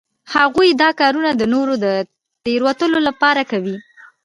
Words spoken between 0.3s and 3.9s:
هغوی دا کارونه د نورو د تیروتلو لپاره کوي